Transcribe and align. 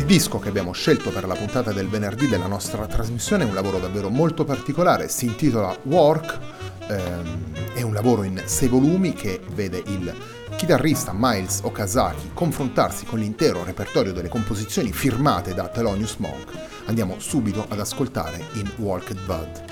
Il 0.00 0.06
disco 0.06 0.38
che 0.38 0.48
abbiamo 0.48 0.72
scelto 0.72 1.10
per 1.10 1.26
la 1.26 1.34
puntata 1.34 1.72
del 1.74 1.86
venerdì 1.86 2.26
della 2.26 2.46
nostra 2.46 2.86
trasmissione 2.86 3.44
è 3.44 3.46
un 3.46 3.52
lavoro 3.52 3.78
davvero 3.78 4.08
molto 4.08 4.44
particolare, 4.44 5.10
si 5.10 5.26
intitola 5.26 5.76
Work, 5.82 6.38
ehm, 6.88 7.74
è 7.74 7.82
un 7.82 7.92
lavoro 7.92 8.22
in 8.22 8.40
sei 8.46 8.68
volumi 8.68 9.12
che 9.12 9.42
vede 9.52 9.82
il 9.88 10.10
chitarrista 10.56 11.12
Miles 11.14 11.60
Okazaki 11.64 12.30
confrontarsi 12.32 13.04
con 13.04 13.18
l'intero 13.18 13.62
repertorio 13.62 14.14
delle 14.14 14.28
composizioni 14.28 14.90
firmate 14.90 15.52
da 15.52 15.68
Thelonious 15.68 16.16
Monk. 16.16 16.50
Andiamo 16.86 17.16
subito 17.18 17.66
ad 17.68 17.78
ascoltare 17.78 18.42
in 18.54 18.70
Walked 18.78 19.20
Bud. 19.26 19.69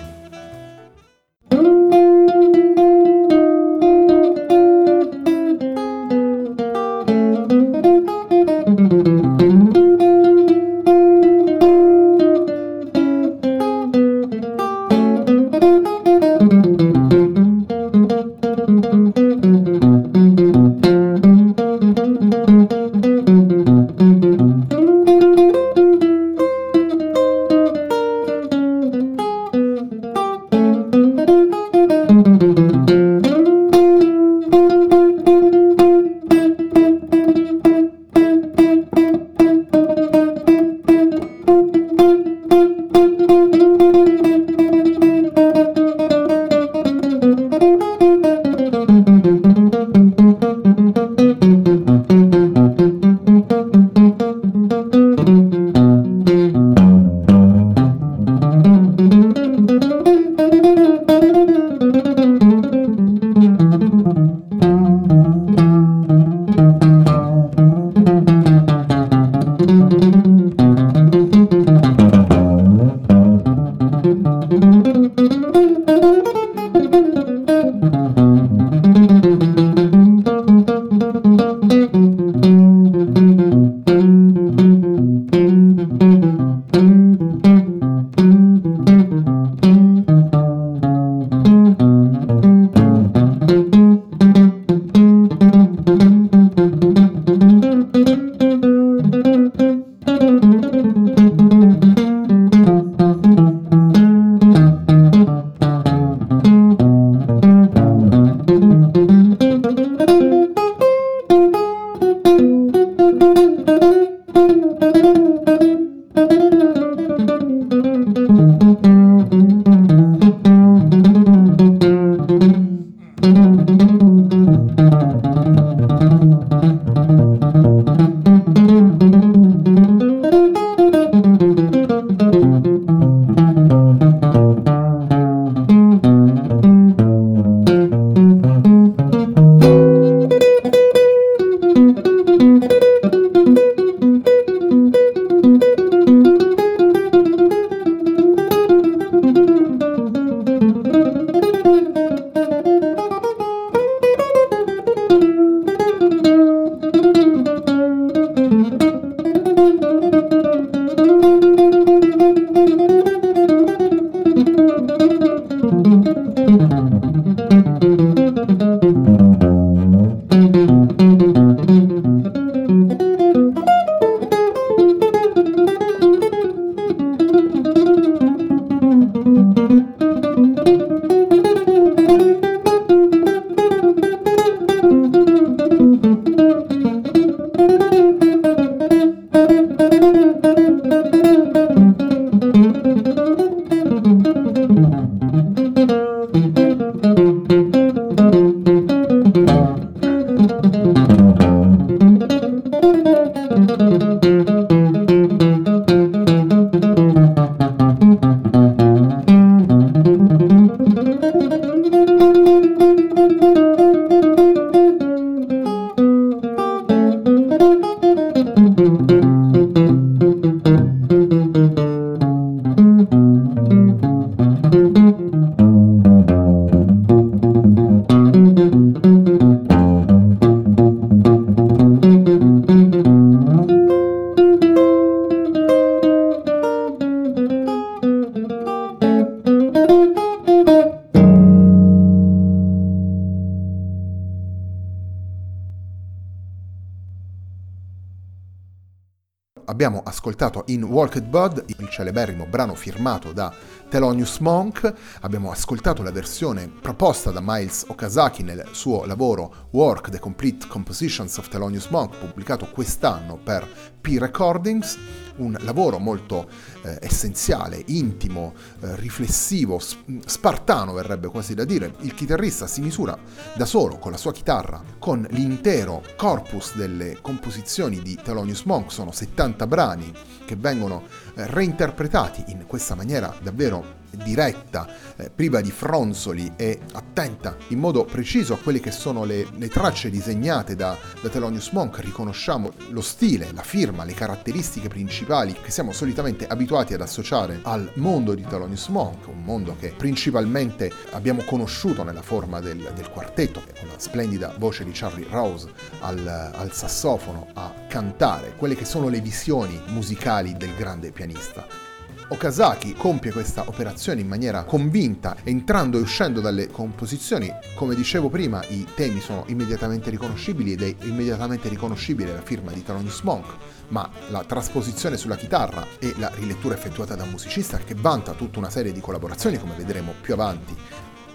Abbiamo 249.88 250.02
ascoltato 250.04 250.64
in 250.66 250.82
Walked 250.82 251.24
Bud, 251.24 251.64
il 251.66 251.88
celeberrimo 251.88 252.44
brano 252.44 252.74
firmato 252.74 253.32
da 253.32 253.50
Thelonious 253.88 254.38
Monk, 254.40 254.92
abbiamo 255.22 255.50
ascoltato 255.50 256.02
la 256.02 256.10
versione 256.10 256.68
proposta 256.68 257.30
da 257.30 257.40
Miles 257.42 257.86
Okazaki 257.88 258.42
nel 258.42 258.68
suo 258.72 259.06
lavoro 259.06 259.68
Work, 259.70 260.10
The 260.10 260.18
Complete 260.18 260.66
Compositions 260.68 261.38
of 261.38 261.48
Thelonious 261.48 261.88
Monk, 261.88 262.18
pubblicato 262.18 262.66
quest'anno 262.70 263.38
per 263.42 263.66
P 263.98 264.18
Recordings, 264.18 264.98
un 265.38 265.56
lavoro 265.60 265.98
molto 265.98 266.48
eh, 266.82 266.98
essenziale, 267.00 267.82
intimo, 267.86 268.54
eh, 268.80 268.96
riflessivo, 268.96 269.80
spartano 270.24 270.92
verrebbe 270.92 271.28
quasi 271.28 271.54
da 271.54 271.64
dire. 271.64 271.94
Il 272.00 272.14
chitarrista 272.14 272.66
si 272.66 272.80
misura 272.80 273.18
da 273.54 273.64
solo 273.64 273.98
con 273.98 274.12
la 274.12 274.16
sua 274.16 274.32
chitarra, 274.32 274.82
con 274.98 275.26
l'intero 275.30 276.02
corpus 276.16 276.74
delle 276.76 277.18
composizioni 277.20 278.00
di 278.00 278.18
Thelonious 278.22 278.62
Monk, 278.62 278.92
sono 278.92 279.12
70 279.12 279.66
brani 279.66 280.12
che 280.44 280.56
vengono 280.56 281.02
eh, 281.34 281.46
reinterpretati 281.46 282.44
in 282.48 282.66
questa 282.66 282.94
maniera 282.94 283.34
davvero 283.42 283.97
diretta, 284.10 284.88
eh, 285.16 285.30
priva 285.30 285.60
di 285.60 285.70
fronzoli 285.70 286.52
e 286.56 286.80
attenta 286.92 287.56
in 287.68 287.78
modo 287.78 288.04
preciso 288.04 288.54
a 288.54 288.58
quelle 288.58 288.80
che 288.80 288.90
sono 288.90 289.24
le, 289.24 289.46
le 289.56 289.68
tracce 289.68 290.10
disegnate 290.10 290.74
da, 290.74 290.96
da 291.20 291.28
Thelonious 291.28 291.70
Monk, 291.70 291.98
riconosciamo 292.00 292.72
lo 292.90 293.00
stile, 293.00 293.50
la 293.52 293.62
firma, 293.62 294.04
le 294.04 294.14
caratteristiche 294.14 294.88
principali 294.88 295.52
che 295.52 295.70
siamo 295.70 295.92
solitamente 295.92 296.46
abituati 296.46 296.94
ad 296.94 297.00
associare 297.00 297.60
al 297.62 297.90
mondo 297.94 298.34
di 298.34 298.42
Thelonious 298.42 298.88
Monk, 298.88 299.28
un 299.28 299.42
mondo 299.42 299.76
che 299.78 299.94
principalmente 299.96 300.92
abbiamo 301.10 301.42
conosciuto 301.42 302.02
nella 302.02 302.22
forma 302.22 302.60
del, 302.60 302.90
del 302.94 303.10
quartetto, 303.10 303.62
con 303.78 303.88
la 303.88 303.98
splendida 303.98 304.54
voce 304.58 304.84
di 304.84 304.90
Charlie 304.92 305.26
Rose 305.30 305.70
al, 306.00 306.26
al 306.26 306.72
sassofono 306.72 307.48
a 307.54 307.72
cantare, 307.88 308.54
quelle 308.56 308.74
che 308.74 308.84
sono 308.84 309.08
le 309.08 309.20
visioni 309.20 309.80
musicali 309.88 310.56
del 310.56 310.74
grande 310.74 311.10
pianista. 311.12 311.87
Okazaki 312.30 312.92
compie 312.92 313.32
questa 313.32 313.64
operazione 313.66 314.20
in 314.20 314.28
maniera 314.28 314.64
convinta, 314.64 315.34
entrando 315.44 315.96
e 315.96 316.02
uscendo 316.02 316.42
dalle 316.42 316.68
composizioni. 316.68 317.50
Come 317.74 317.94
dicevo 317.94 318.28
prima, 318.28 318.62
i 318.68 318.86
temi 318.94 319.20
sono 319.20 319.44
immediatamente 319.46 320.10
riconoscibili 320.10 320.72
ed 320.72 320.82
è 320.82 320.94
immediatamente 321.06 321.70
riconoscibile 321.70 322.34
la 322.34 322.42
firma 322.42 322.70
di 322.70 322.84
Thelonious 322.84 323.22
Monk, 323.22 323.56
ma 323.88 324.10
la 324.28 324.44
trasposizione 324.44 325.16
sulla 325.16 325.36
chitarra 325.36 325.86
e 325.98 326.12
la 326.18 326.30
rilettura 326.34 326.74
effettuata 326.74 327.14
da 327.14 327.22
un 327.22 327.30
musicista 327.30 327.78
che 327.78 327.94
vanta 327.94 328.32
tutta 328.32 328.58
una 328.58 328.68
serie 328.68 328.92
di 328.92 329.00
collaborazioni, 329.00 329.58
come 329.58 329.74
vedremo 329.74 330.12
più 330.20 330.34
avanti, 330.34 330.76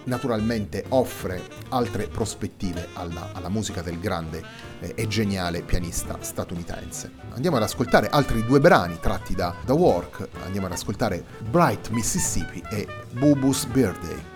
naturalmente 0.06 0.86
offre 0.90 1.42
altre 1.70 2.08
prospettive 2.08 2.88
alla, 2.94 3.30
alla 3.34 3.50
musica 3.50 3.82
del 3.82 4.00
grande 4.00 4.42
eh, 4.80 4.94
e 4.96 5.08
geniale 5.08 5.62
pianista 5.62 6.18
statunitense. 6.22 7.12
Andiamo 7.34 7.58
ad 7.58 7.64
ascoltare 7.64 8.10
altri 8.10 8.46
due 8.46 8.60
brani 8.60 9.00
tratti 9.00 9.36
da 9.36 9.56
The 9.66 9.74
Work, 9.74 10.28
andiamo 10.46 10.68
ad 10.68 10.74
ascoltare 10.74 11.24
Bright 11.50 11.90
Mississippi 11.90 12.64
e 12.70 12.88
Boo 13.12 13.36
Birthday. 13.36 14.32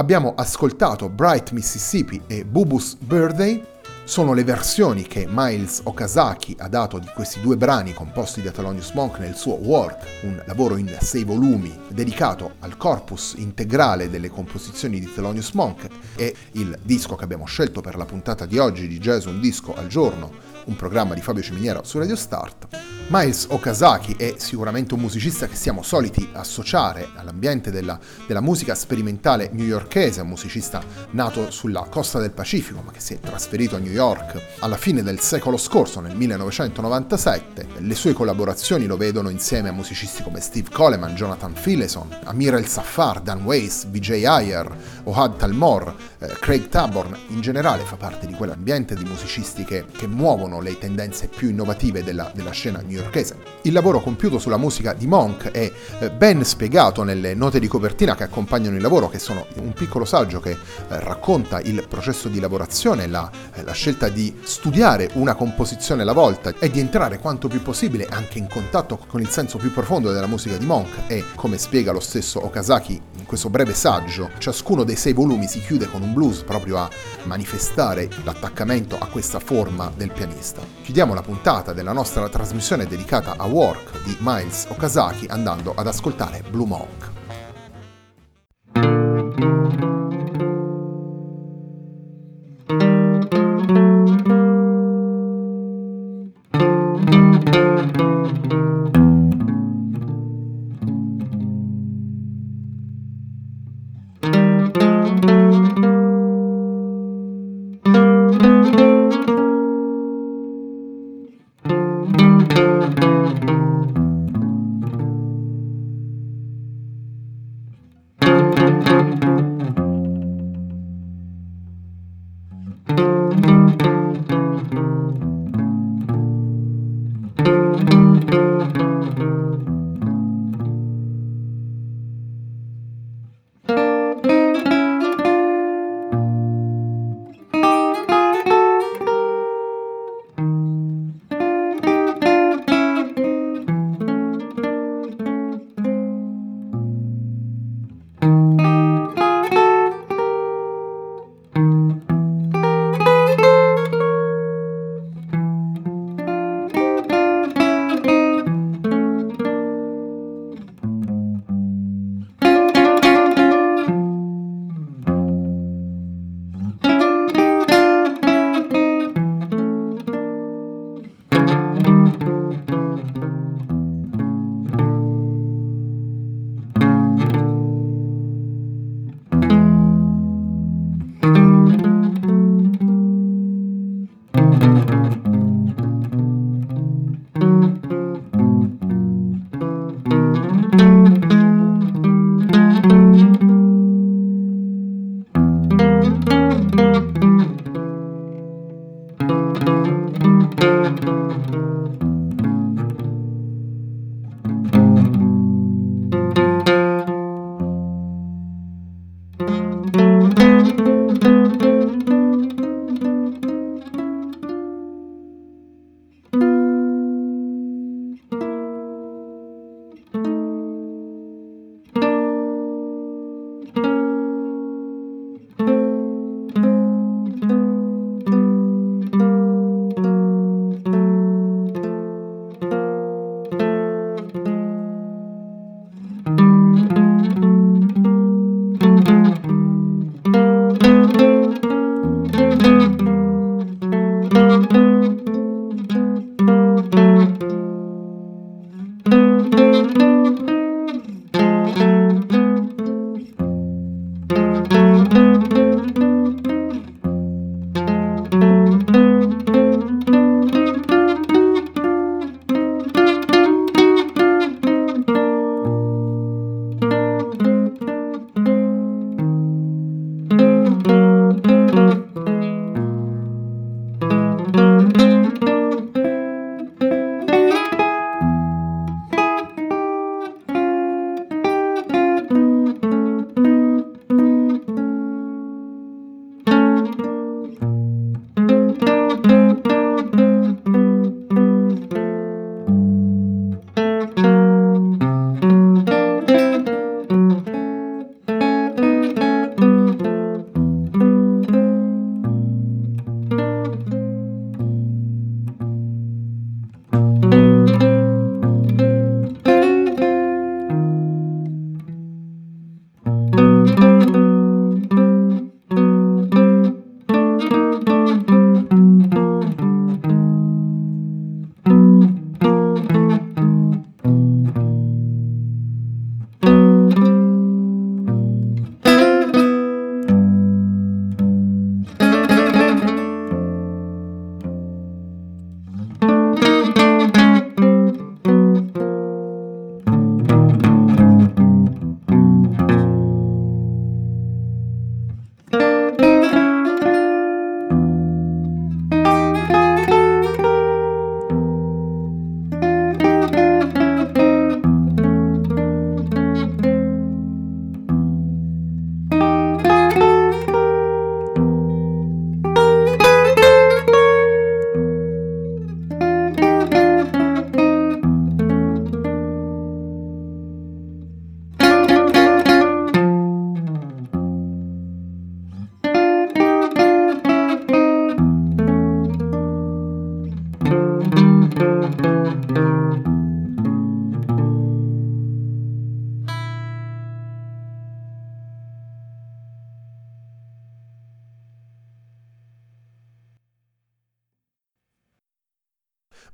Abbiamo 0.00 0.32
ascoltato 0.34 1.10
Bright 1.10 1.50
Mississippi 1.50 2.22
e 2.26 2.46
Bubu's 2.46 2.96
Birthday, 2.98 3.62
sono 4.04 4.32
le 4.32 4.44
versioni 4.44 5.02
che 5.02 5.28
Miles 5.28 5.82
Okazaki 5.84 6.56
ha 6.58 6.68
dato 6.68 6.98
di 6.98 7.06
questi 7.14 7.42
due 7.42 7.58
brani 7.58 7.92
composti 7.92 8.40
da 8.40 8.50
Thelonious 8.50 8.92
Monk 8.92 9.18
nel 9.18 9.36
suo 9.36 9.56
Work, 9.56 10.06
un 10.22 10.42
lavoro 10.46 10.78
in 10.78 10.96
sei 11.02 11.24
volumi 11.24 11.78
dedicato 11.88 12.52
al 12.60 12.78
corpus 12.78 13.34
integrale 13.36 14.08
delle 14.08 14.30
composizioni 14.30 15.00
di 15.00 15.12
Thelonious 15.12 15.50
Monk 15.50 15.86
e 16.16 16.34
il 16.52 16.78
disco 16.82 17.14
che 17.14 17.24
abbiamo 17.24 17.44
scelto 17.44 17.82
per 17.82 17.96
la 17.96 18.06
puntata 18.06 18.46
di 18.46 18.56
oggi 18.56 18.88
di 18.88 18.98
Jazz 18.98 19.26
Un 19.26 19.38
Disco 19.38 19.74
al 19.74 19.88
Giorno 19.88 20.49
un 20.64 20.76
programma 20.76 21.14
di 21.14 21.20
Fabio 21.20 21.42
Ciminiera 21.42 21.84
su 21.84 21.98
Radio 21.98 22.16
Start. 22.16 22.68
Miles 23.12 23.46
Okazaki 23.50 24.14
è 24.16 24.34
sicuramente 24.36 24.94
un 24.94 25.00
musicista 25.00 25.48
che 25.48 25.56
siamo 25.56 25.82
soliti 25.82 26.28
associare 26.32 27.08
all'ambiente 27.16 27.72
della, 27.72 27.98
della 28.24 28.40
musica 28.40 28.76
sperimentale 28.76 29.50
newyorkese, 29.52 30.20
un 30.20 30.28
musicista 30.28 30.80
nato 31.10 31.50
sulla 31.50 31.88
costa 31.90 32.20
del 32.20 32.30
Pacifico 32.30 32.82
ma 32.84 32.92
che 32.92 33.00
si 33.00 33.14
è 33.14 33.18
trasferito 33.18 33.74
a 33.74 33.80
New 33.80 33.90
York 33.90 34.40
alla 34.60 34.76
fine 34.76 35.02
del 35.02 35.18
secolo 35.18 35.56
scorso, 35.56 35.98
nel 35.98 36.14
1997. 36.14 37.66
Le 37.78 37.94
sue 37.96 38.12
collaborazioni 38.12 38.86
lo 38.86 38.96
vedono 38.96 39.28
insieme 39.28 39.70
a 39.70 39.72
musicisti 39.72 40.22
come 40.22 40.40
Steve 40.40 40.70
Coleman, 40.70 41.16
Jonathan 41.16 41.54
Fileson, 41.54 42.16
Amir 42.26 42.54
El 42.54 42.68
Safar, 42.68 43.20
Dan 43.22 43.42
Weiss, 43.42 43.86
Vijay 43.86 44.24
Ayer, 44.24 44.72
Ohad 45.04 45.36
Talmor, 45.36 45.96
eh, 46.20 46.28
Craig 46.38 46.68
Taborn. 46.68 47.16
In 47.30 47.40
generale 47.40 47.82
fa 47.82 47.96
parte 47.96 48.28
di 48.28 48.34
quell'ambiente 48.34 48.94
di 48.94 49.02
musicisti 49.02 49.64
che, 49.64 49.86
che 49.90 50.06
muovono 50.06 50.49
le 50.58 50.76
tendenze 50.78 51.28
più 51.28 51.50
innovative 51.50 52.02
della, 52.02 52.32
della 52.34 52.50
scena 52.50 52.82
newyorkese. 52.84 53.36
Il 53.62 53.72
lavoro 53.72 54.00
compiuto 54.00 54.40
sulla 54.40 54.56
musica 54.56 54.92
di 54.92 55.06
Monk 55.06 55.50
è 55.50 55.70
eh, 56.00 56.10
ben 56.10 56.44
spiegato 56.44 57.04
nelle 57.04 57.34
note 57.34 57.60
di 57.60 57.68
copertina 57.68 58.16
che 58.16 58.24
accompagnano 58.24 58.74
il 58.74 58.82
lavoro, 58.82 59.08
che 59.08 59.18
sono 59.18 59.46
un 59.56 59.72
piccolo 59.72 60.04
saggio 60.04 60.40
che 60.40 60.50
eh, 60.50 60.56
racconta 60.88 61.60
il 61.60 61.86
processo 61.86 62.28
di 62.28 62.40
lavorazione, 62.40 63.06
la, 63.06 63.30
eh, 63.54 63.62
la 63.62 63.72
scelta 63.72 64.08
di 64.08 64.34
studiare 64.42 65.10
una 65.14 65.34
composizione 65.34 66.02
alla 66.02 66.12
volta 66.12 66.52
e 66.58 66.70
di 66.70 66.80
entrare 66.80 67.18
quanto 67.18 67.46
più 67.46 67.62
possibile 67.62 68.06
anche 68.10 68.38
in 68.38 68.48
contatto 68.48 68.98
con 69.06 69.20
il 69.20 69.28
senso 69.28 69.58
più 69.58 69.70
profondo 69.72 70.10
della 70.10 70.26
musica 70.26 70.56
di 70.56 70.66
Monk 70.66 71.02
e, 71.06 71.22
come 71.34 71.58
spiega 71.58 71.92
lo 71.92 72.00
stesso 72.00 72.44
Okazaki 72.44 73.00
in 73.18 73.26
questo 73.26 73.50
breve 73.50 73.74
saggio, 73.74 74.30
ciascuno 74.38 74.82
dei 74.84 74.96
sei 74.96 75.12
volumi 75.12 75.46
si 75.46 75.60
chiude 75.60 75.88
con 75.88 76.02
un 76.02 76.14
blues 76.14 76.42
proprio 76.42 76.78
a 76.78 76.88
manifestare 77.24 78.08
l'attaccamento 78.24 78.96
a 78.98 79.06
questa 79.06 79.38
forma 79.38 79.92
del 79.94 80.10
pianista 80.10 80.39
vista. 80.40 80.62
Chiudiamo 80.82 81.12
la 81.12 81.20
puntata 81.20 81.74
della 81.74 81.92
nostra 81.92 82.26
trasmissione 82.30 82.86
dedicata 82.86 83.34
a 83.36 83.44
Work 83.44 84.02
di 84.04 84.16
Miles 84.20 84.66
Okazaki 84.70 85.26
andando 85.26 85.74
ad 85.76 85.86
ascoltare 85.86 86.42
Blue 86.48 86.66
Monk. 86.66 87.19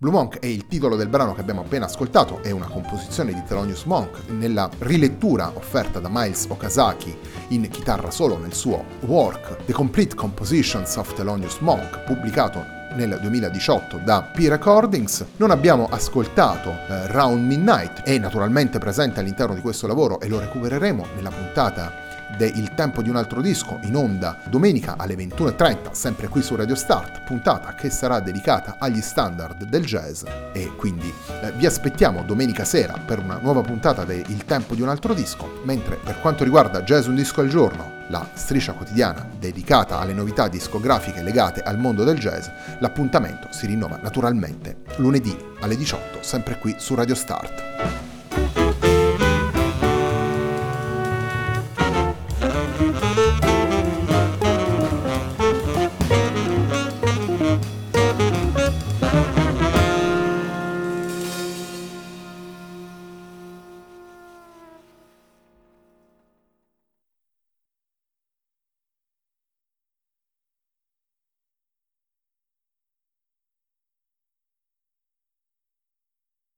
Blue 0.06 0.18
Monk 0.20 0.38
è 0.38 0.46
il 0.46 0.68
titolo 0.68 0.94
del 0.94 1.08
brano 1.08 1.34
che 1.34 1.40
abbiamo 1.40 1.62
appena 1.62 1.86
ascoltato, 1.86 2.40
è 2.40 2.52
una 2.52 2.68
composizione 2.68 3.34
di 3.34 3.42
Thelonious 3.44 3.82
Monk 3.86 4.28
nella 4.28 4.70
rilettura 4.78 5.50
offerta 5.52 5.98
da 5.98 6.08
Miles 6.08 6.46
Okazaki 6.48 7.12
in 7.48 7.68
chitarra 7.68 8.12
solo 8.12 8.38
nel 8.38 8.54
suo 8.54 8.84
work 9.00 9.64
The 9.64 9.72
Complete 9.72 10.14
Compositions 10.14 10.94
of 10.94 11.12
Thelonious 11.12 11.58
Monk, 11.58 12.04
pubblicato 12.04 12.64
nel 12.94 13.18
2018 13.20 13.98
da 14.04 14.22
P 14.22 14.46
Recordings. 14.46 15.24
Non 15.38 15.50
abbiamo 15.50 15.88
ascoltato 15.90 16.70
eh, 16.70 17.08
Round 17.08 17.44
Midnight, 17.44 18.02
è 18.02 18.16
naturalmente 18.16 18.78
presente 18.78 19.18
all'interno 19.18 19.56
di 19.56 19.60
questo 19.60 19.88
lavoro 19.88 20.20
e 20.20 20.28
lo 20.28 20.38
recupereremo 20.38 21.04
nella 21.16 21.30
puntata 21.30 22.05
del 22.36 22.74
tempo 22.74 23.02
di 23.02 23.08
un 23.08 23.16
altro 23.16 23.40
disco 23.40 23.78
in 23.82 23.96
onda 23.96 24.38
domenica 24.48 24.96
alle 24.96 25.14
21.30 25.14 25.92
sempre 25.92 26.28
qui 26.28 26.42
su 26.42 26.54
Radio 26.54 26.74
Start 26.74 27.22
puntata 27.24 27.74
che 27.74 27.90
sarà 27.90 28.20
dedicata 28.20 28.76
agli 28.78 29.00
standard 29.00 29.64
del 29.64 29.84
jazz 29.84 30.24
e 30.52 30.72
quindi 30.76 31.12
eh, 31.42 31.52
vi 31.52 31.66
aspettiamo 31.66 32.22
domenica 32.22 32.64
sera 32.64 32.94
per 32.94 33.18
una 33.18 33.38
nuova 33.40 33.60
puntata 33.62 34.04
del 34.04 34.44
tempo 34.44 34.74
di 34.74 34.82
un 34.82 34.88
altro 34.88 35.14
disco 35.14 35.60
mentre 35.64 35.96
per 35.96 36.20
quanto 36.20 36.44
riguarda 36.44 36.82
Jazz 36.82 37.06
un 37.06 37.14
disco 37.14 37.40
al 37.40 37.48
giorno 37.48 37.96
la 38.08 38.28
striscia 38.34 38.72
quotidiana 38.72 39.28
dedicata 39.38 39.98
alle 39.98 40.12
novità 40.12 40.48
discografiche 40.48 41.22
legate 41.22 41.62
al 41.62 41.78
mondo 41.78 42.04
del 42.04 42.18
jazz, 42.18 42.46
l'appuntamento 42.78 43.48
si 43.50 43.66
rinnova 43.66 43.98
naturalmente 44.00 44.82
lunedì 44.96 45.36
alle 45.60 45.76
18, 45.76 46.22
sempre 46.22 46.58
qui 46.58 46.74
su 46.78 46.94
Radio 46.94 47.14
Start. 47.14 48.05